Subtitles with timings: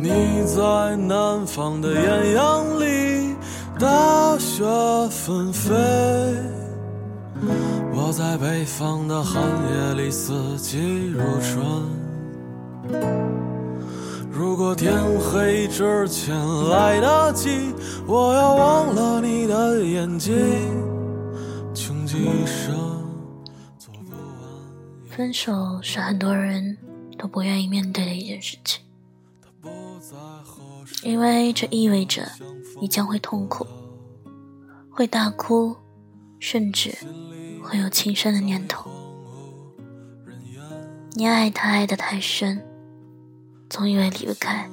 [0.00, 0.08] 你
[0.46, 3.36] 在南方的艳阳里，
[3.78, 4.64] 大雪
[5.10, 5.70] 纷飞；
[7.92, 11.62] 我在北方的寒夜里，四季如春。
[14.30, 16.34] 如果天黑之前
[16.70, 17.74] 来得及，
[18.06, 20.34] 我要忘了你的眼睛，
[21.74, 22.74] 穷极一生
[23.78, 25.10] 做不完。
[25.10, 25.52] 分手
[25.82, 26.78] 是很多人
[27.18, 28.82] 都不愿意面对的一件事情。
[31.02, 32.30] 因为这意味着
[32.80, 33.66] 你将会痛苦，
[34.90, 35.76] 会大哭，
[36.38, 36.96] 甚至
[37.62, 38.90] 会有轻生的念头。
[41.14, 42.64] 你爱他爱得太深，
[43.68, 44.68] 总以为离不开，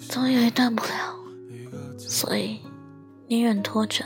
[0.00, 1.14] 总以为断不了，
[1.98, 2.60] 所以
[3.28, 4.04] 宁愿拖着，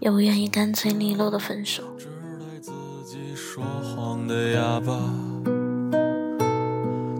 [0.00, 1.82] 也不愿意干脆利落的分手。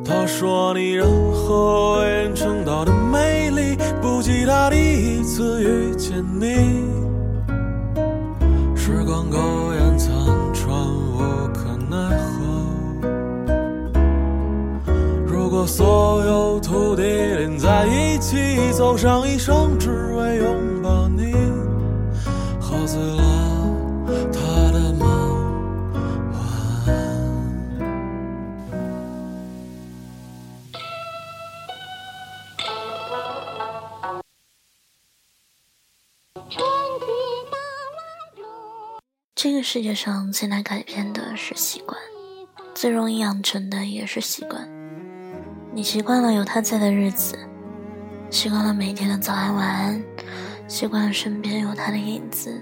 [0.09, 4.77] 他说你任何为人称道的美丽，不及他第
[5.19, 6.85] 一次遇见你。
[8.77, 9.37] 时光苟
[9.75, 10.15] 延残
[10.55, 10.73] 喘，
[11.13, 11.19] 无
[11.53, 12.37] 可奈何。
[15.27, 18.37] 如果所有土地连在一起，
[18.73, 20.47] 走上一生，只为拥
[20.85, 21.33] 抱你，
[22.61, 23.23] 喝醉了
[24.33, 24.39] 他
[39.37, 42.01] 这个世界上最难改变的是习惯，
[42.75, 44.67] 最容易养成的也是习惯。
[45.75, 47.39] 你习惯了有他在的日子，
[48.31, 50.03] 习惯了每天的早安晚安，
[50.67, 52.59] 习惯了身边有他的影子，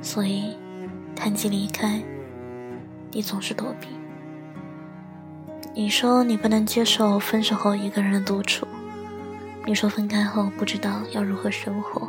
[0.00, 0.56] 所以
[1.16, 2.00] 谈及离开，
[3.10, 3.88] 你总是躲避。
[5.74, 8.68] 你说你不能接受分手后一个人独处，
[9.66, 12.08] 你说分开后不知道要如何生活。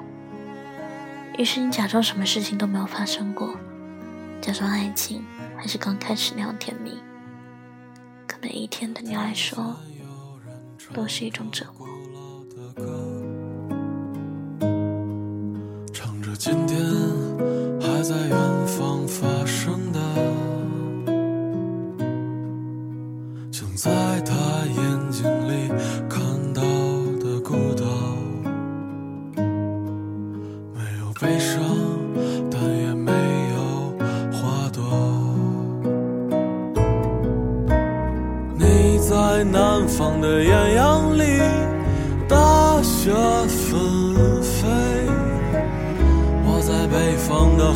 [1.37, 3.55] 于是你假装什么事情都没有发生过，
[4.41, 5.23] 假装爱情
[5.55, 6.97] 还是刚开始那样甜蜜。
[8.25, 9.77] 可每一天对你来说，
[10.93, 11.76] 都是一种折磨。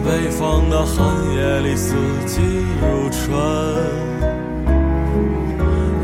[0.00, 1.94] 北方的寒夜里，四
[2.26, 2.40] 季
[2.80, 3.30] 如春。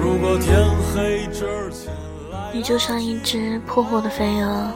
[0.00, 0.64] 如果天
[0.94, 1.92] 黑之前，
[2.52, 4.72] 你就像一只破获的飞蛾，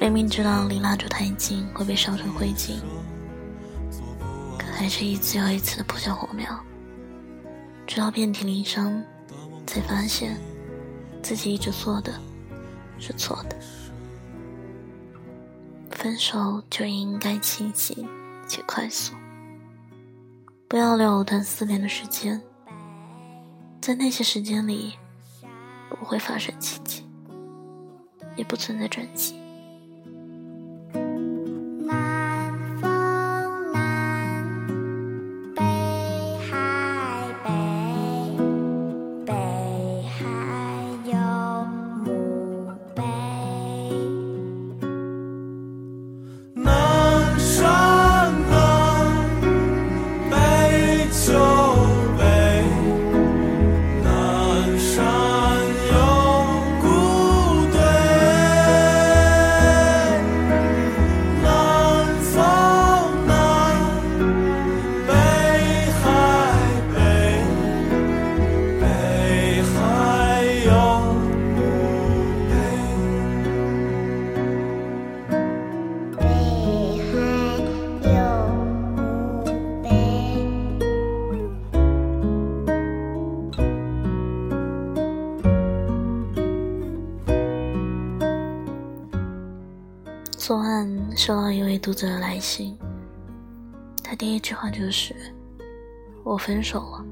[0.00, 2.80] 明明知道离蜡烛太近会被烧成灰烬。
[4.58, 6.46] 可还是一次又一次的扑向火苗，
[7.86, 9.02] 直到遍体鳞伤，
[9.66, 10.36] 才发现
[11.22, 12.12] 自己一直做的
[12.98, 13.56] 是错的。
[15.90, 18.06] 分手就应该清晰
[18.46, 19.14] 且快速，
[20.68, 22.40] 不要留藕断丝连的时间，
[23.80, 24.94] 在那些时间里，
[25.90, 27.04] 不会发生奇迹，
[28.36, 29.41] 也不存在转机。
[91.82, 92.78] 读者的来信，
[94.04, 95.12] 他第一句话就是
[96.22, 97.04] “我分手了”。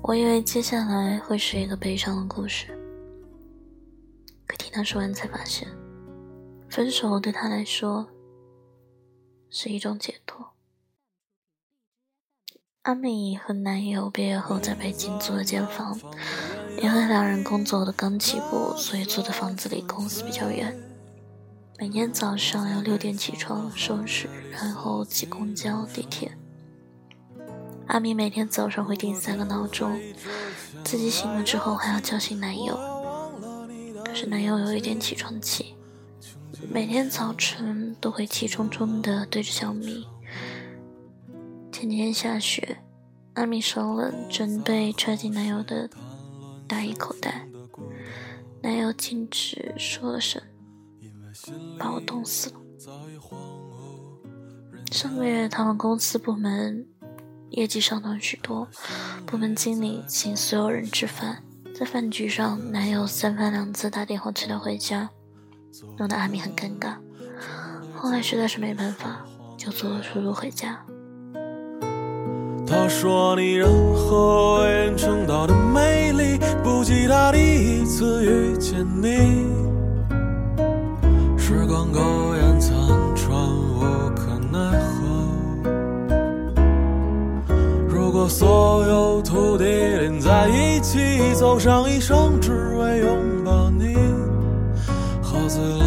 [0.00, 2.68] 我以为接下来会是一个悲伤的故事，
[4.46, 5.66] 可听他说完才发现，
[6.68, 8.06] 分手对他来说
[9.50, 10.50] 是一种解脱。
[12.82, 15.98] 阿米和男友毕业后在北京租了间房，
[16.80, 20.72] 因为两人工作的刚起步，所以租的房子离公司比较远。
[21.80, 26.30] 每天早上要六点起床收拾，然后挤公交、地铁。
[27.86, 29.98] 阿米每天早上会定三个闹钟，
[30.84, 32.78] 自己醒了之后还要叫醒男友。
[34.04, 35.74] 可是男友有一点起床气，
[36.70, 40.06] 每天早晨都会气冲冲的对着小米。
[41.72, 42.76] 前几天下雪，
[43.32, 45.88] 阿米手冷，准备揣进男友的
[46.68, 47.48] 大衣口袋，
[48.60, 50.42] 男友径直说了声
[51.78, 52.56] ：“把我冻死了。”
[54.90, 56.84] 上个月他们公司部门
[57.50, 58.66] 业绩上涨许多，
[59.24, 61.42] 部门经理请所有人吃饭，
[61.74, 65.08] 在饭局上，男友三番两次打电话催她回家，
[65.96, 66.96] 弄得阿米很尴尬。
[67.94, 69.24] 后来实在是没办法，
[69.56, 70.84] 就坐了出租回家。
[72.66, 77.38] 他说：“你任何为人称道的美丽，不及他第
[77.80, 79.69] 一次遇见你。
[81.70, 82.00] 光苟
[82.34, 82.76] 延残
[83.14, 84.98] 喘，无可奈何。
[87.88, 90.98] 如果所有土地连在一起，
[91.32, 93.94] 走上一生，只为拥抱你，
[95.22, 95.84] 喝醉了。”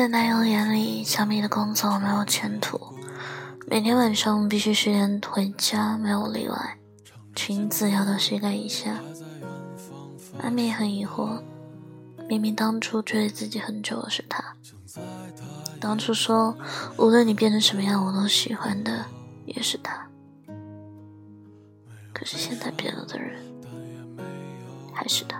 [0.00, 2.80] 在男友眼里，小米的工作没有前途，
[3.66, 6.78] 每天晚上必须十点回家，没有例外。
[7.36, 8.98] 裙子要到膝盖以下。
[10.38, 11.42] 阿米很疑惑，
[12.30, 14.42] 明明当初追自己很久的是他，
[15.78, 16.56] 当初说
[16.96, 19.04] 无论你变成什么样我都喜欢的
[19.44, 20.08] 也是他，
[22.14, 23.38] 可是现在变了的人
[24.94, 25.39] 还是他。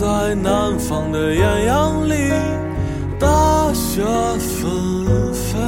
[0.00, 2.32] 在南方的艳阳里，
[3.18, 4.02] 大雪
[4.38, 5.58] 纷飞；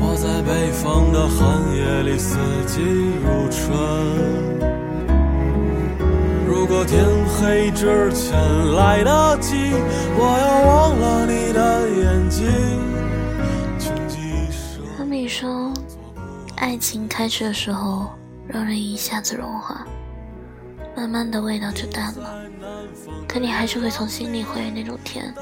[0.00, 2.80] 我在北方的寒夜里，四季
[3.20, 3.76] 如春。
[6.46, 7.04] 如果天
[7.36, 8.32] 黑之前
[8.74, 9.74] 来得及，
[10.16, 12.48] 我要忘了你的眼睛。
[14.98, 15.70] 阿米说，
[16.56, 18.06] 爱情开始的时候，
[18.48, 19.86] 让人一下子融化。
[20.96, 22.30] 慢慢的味道就淡了，
[23.34, 25.34] 可你还是会从心里回忆那种甜。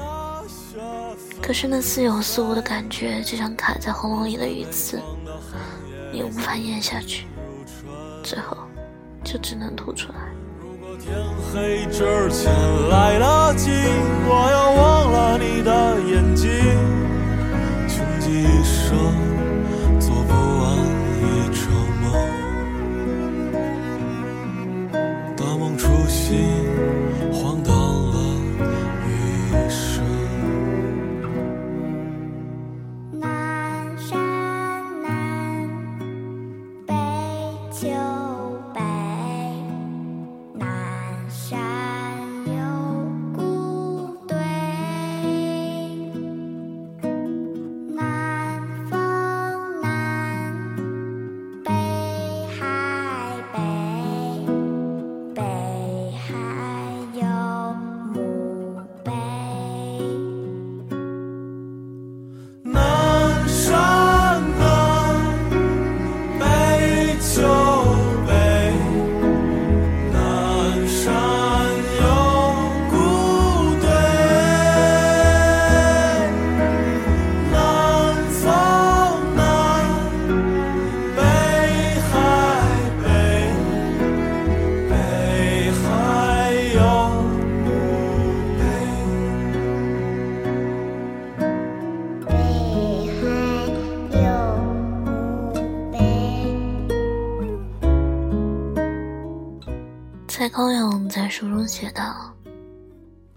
[1.39, 4.99] 可是那似有似无的感觉，就像卡在喉咙里的鱼刺，
[6.11, 7.27] 你无法咽下去，
[8.23, 8.57] 最后
[9.23, 10.15] 就只能吐出来。
[10.99, 11.13] 天
[11.53, 12.51] 黑之前
[12.89, 13.69] 来得及，
[14.25, 16.49] 我要忘了你的眼睛，
[17.87, 18.97] 穷极一生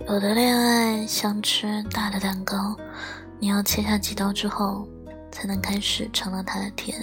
[0.05, 2.77] 有的恋爱像吃大的蛋糕，
[3.41, 4.87] 你要切下几刀之后，
[5.33, 6.97] 才能开始尝到它的甜；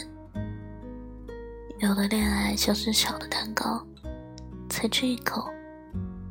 [1.80, 3.86] 有的恋爱像是小的蛋糕，
[4.70, 5.52] 才吃一口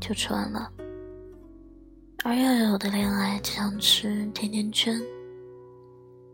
[0.00, 0.70] 就吃完了；
[2.24, 4.98] 而又有的恋爱就像吃甜甜圈，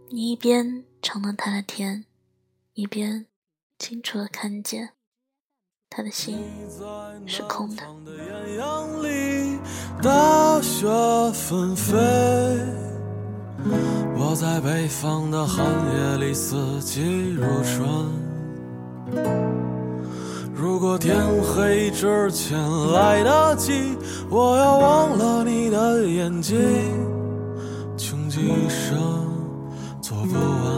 [0.09, 2.05] 你一边尝到它的甜，
[2.75, 3.27] 一边
[3.79, 4.91] 清楚的看见。”
[5.91, 6.39] 他的心
[7.27, 7.83] 是空的。
[10.03, 10.87] 大雪
[11.33, 11.97] 纷飞，
[14.17, 17.88] 我在北方的寒夜里四季如春。
[20.55, 22.59] 如果天黑之前
[22.93, 23.97] 来得及，
[24.29, 26.59] 我要忘了你的眼睛，
[27.97, 28.99] 穷极一生
[30.00, 30.78] 做不完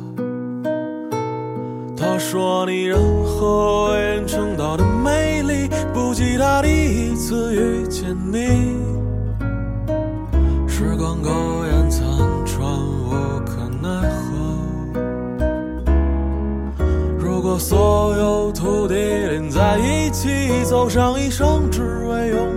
[2.01, 6.67] 他说：“你任何为人称道的美丽，不及他第
[7.11, 8.75] 一次遇见你。
[10.67, 11.29] 时光苟
[11.67, 12.03] 延残
[12.43, 13.11] 喘，无
[13.45, 14.33] 可奈何。
[17.19, 20.29] 如果所有土地连在一起，
[20.63, 22.50] 走上一生，只为拥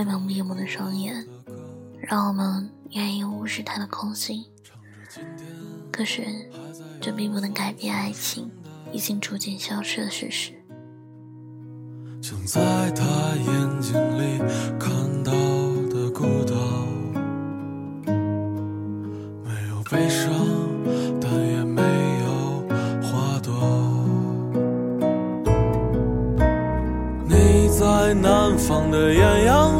[0.00, 1.26] 会蒙蔽我们的双眼，
[2.00, 4.42] 让我们愿意无视它的空心。
[5.92, 6.24] 可是，
[7.02, 8.50] 这并不能改变爱情
[8.92, 10.52] 已经逐渐消失的事实。
[12.22, 13.04] 像在他
[13.36, 14.38] 眼睛里
[14.78, 14.90] 看
[15.22, 15.32] 到
[15.90, 16.54] 的孤岛，
[19.44, 20.32] 没有悲伤，
[21.20, 22.64] 但也没有
[23.02, 23.52] 花朵。
[27.28, 29.79] 你在南方的艳阳，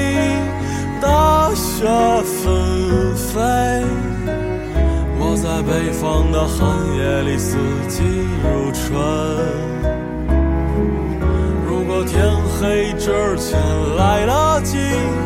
[1.81, 1.87] 雪
[2.23, 3.41] 纷飞；
[5.17, 7.57] 我在北方的寒夜里，四
[7.87, 8.03] 季
[8.43, 8.85] 如春。
[11.67, 12.21] 如果天
[12.59, 13.09] 黑之
[13.39, 13.59] 前
[13.97, 14.77] 来得及，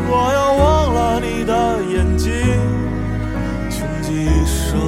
[0.08, 1.52] 我要忘了你的
[1.92, 2.32] 眼睛，
[3.68, 4.80] 穷极一生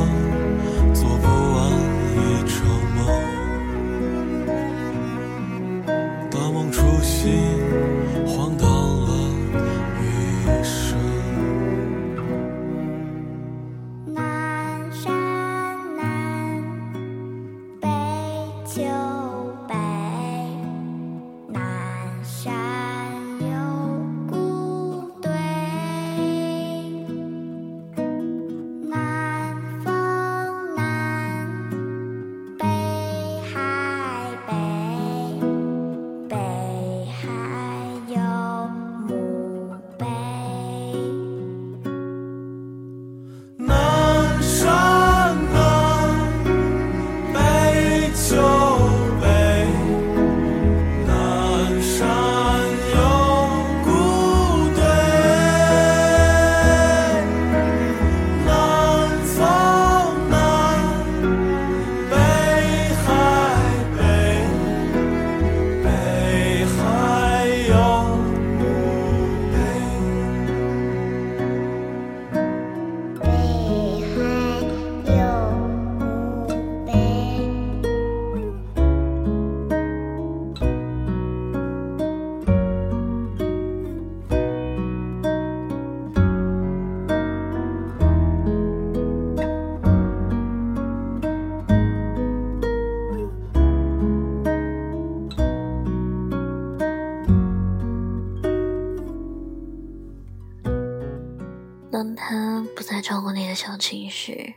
[103.59, 104.55] 小情绪，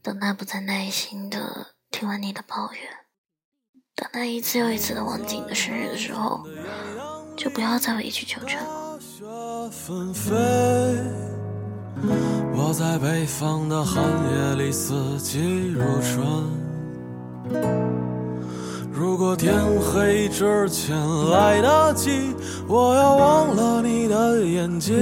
[0.00, 2.80] 等他不再耐心的听完你的抱怨，
[3.96, 6.46] 等他一次又一次的忘记你的生日的时候，
[7.36, 9.00] 就不要再委曲求全了。
[12.54, 16.24] 我在北方的寒夜里四季如春。
[18.92, 20.96] 如果天黑之前
[21.30, 22.32] 来得及，
[22.68, 24.94] 我要忘了你的眼睛，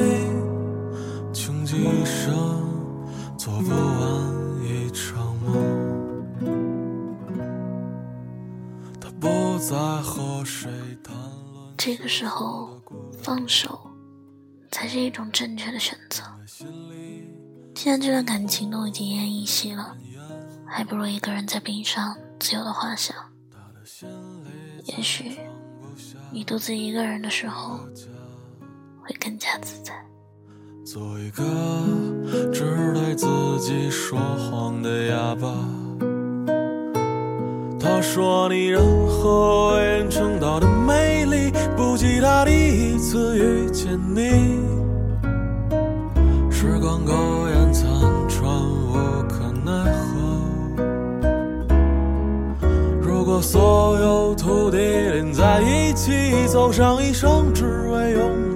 [1.35, 2.65] 穷极一生
[11.77, 12.81] 这个时候，
[13.23, 13.91] 放手
[14.71, 16.23] 才是一种正确的选择。
[17.75, 19.97] 既然这段感情都已经奄奄一息了，
[20.65, 23.15] 还不如一个人在冰上自由的滑翔。
[24.85, 25.39] 也许
[26.33, 27.81] 你独自一个人的时候，
[29.03, 29.95] 会更加自在。
[30.85, 31.43] 做一个
[32.53, 33.27] 只对自
[33.61, 35.86] 己说谎的哑巴。
[37.87, 44.59] 他说你任何为人称道的美丽，不及他第一次遇见你。
[46.51, 47.13] 时光苟
[47.49, 47.89] 延残
[48.29, 49.71] 喘，无可奈
[50.03, 50.05] 何。
[53.01, 58.56] 如果所有土地连在一起，走上一生，只为拥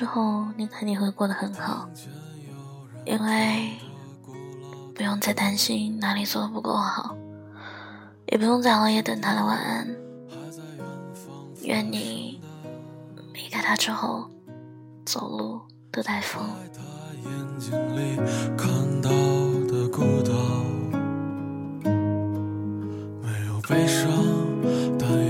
[0.00, 1.86] 之后，你肯定会过得很好，
[3.04, 3.72] 因为
[4.94, 7.14] 不用再担心哪里做的不够好，
[8.32, 9.94] 也不用再熬夜等他的晚安。
[11.64, 12.40] 愿你
[13.34, 14.30] 离开他之后，
[15.04, 15.60] 走路
[15.92, 16.42] 都带风。
[23.22, 24.10] 没有悲伤，
[24.98, 25.29] 但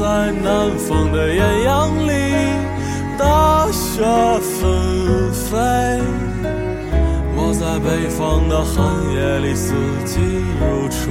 [0.00, 2.12] 在南方的艳阳里，
[3.18, 4.02] 大雪
[4.40, 5.58] 纷飞；
[7.36, 8.80] 我在北方的寒
[9.12, 9.74] 夜里，四
[10.06, 10.18] 季
[10.58, 11.04] 如春。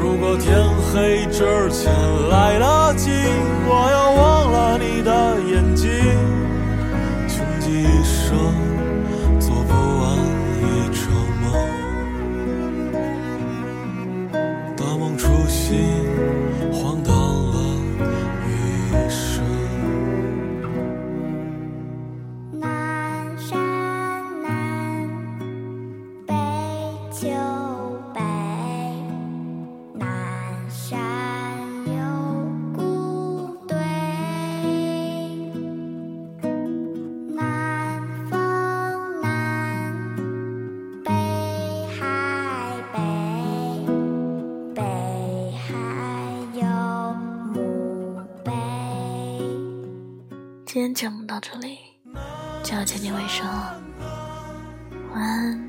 [0.00, 0.58] 如果天
[0.90, 1.92] 黑之前
[51.36, 51.80] 到这里
[52.64, 53.78] 就要接近尾声了，
[55.12, 55.65] 晚安，